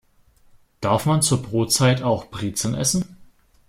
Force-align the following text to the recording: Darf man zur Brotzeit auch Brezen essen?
Darf 0.79 1.05
man 1.05 1.21
zur 1.21 1.43
Brotzeit 1.43 2.01
auch 2.01 2.31
Brezen 2.31 2.73
essen? 2.73 3.17